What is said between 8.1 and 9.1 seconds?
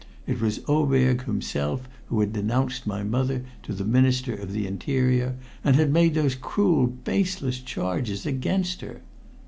against her!